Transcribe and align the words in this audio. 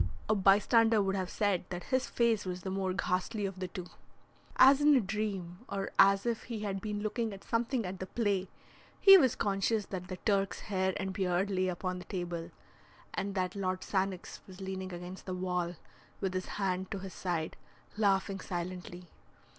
A 0.27 0.33
bystander 0.33 0.99
would 0.99 1.13
have 1.15 1.29
said 1.29 1.65
that 1.69 1.83
his 1.93 2.07
face 2.07 2.43
was 2.43 2.61
the 2.63 2.71
more 2.71 2.91
ghastly 2.91 3.45
of 3.45 3.59
the 3.59 3.67
two. 3.67 3.85
As 4.55 4.81
in 4.81 4.95
a 4.95 4.99
dream, 4.99 5.59
or 5.69 5.91
as 5.99 6.25
if 6.25 6.45
he 6.45 6.61
had 6.61 6.81
been 6.81 7.03
looking 7.03 7.33
at 7.33 7.43
something 7.43 7.85
at 7.85 7.99
the 7.99 8.07
play, 8.07 8.49
he 8.99 9.15
was 9.19 9.35
conscious 9.35 9.85
that 9.85 10.07
the 10.07 10.17
Turk's 10.25 10.61
hair 10.61 10.93
and 10.97 11.13
beard 11.13 11.51
lay 11.51 11.67
upon 11.67 11.99
the 11.99 12.05
table, 12.05 12.49
and 13.13 13.35
that 13.35 13.55
Lord 13.55 13.81
Sannox 13.83 14.41
was 14.47 14.59
leaning 14.59 14.91
against 14.91 15.27
the 15.27 15.35
wall 15.35 15.75
with 16.19 16.33
his 16.33 16.47
hand 16.57 16.89
to 16.89 16.97
his 16.97 17.13
side, 17.13 17.55
laughing 17.95 18.39
silently. 18.39 19.05